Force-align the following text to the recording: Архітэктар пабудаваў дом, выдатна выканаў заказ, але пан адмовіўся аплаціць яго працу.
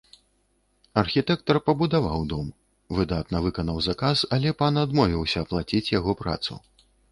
Архітэктар 1.01 1.59
пабудаваў 1.67 2.23
дом, 2.31 2.47
выдатна 3.01 3.43
выканаў 3.49 3.77
заказ, 3.89 4.17
але 4.37 4.57
пан 4.65 4.83
адмовіўся 4.87 5.37
аплаціць 5.47 5.85
яго 5.97 6.21
працу. 6.27 6.53